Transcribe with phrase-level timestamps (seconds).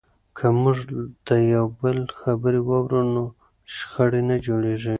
[0.37, 0.77] که موږ
[1.27, 3.23] د یو بل خبرې واورو نو
[3.75, 4.89] شخړې نه جوړیږي.